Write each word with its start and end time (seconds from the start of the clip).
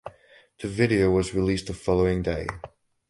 The 0.61 0.67
video 0.67 1.11
was 1.11 1.35
released 1.35 1.67
the 1.67 1.75
following 1.75 2.23
day. 2.23 2.47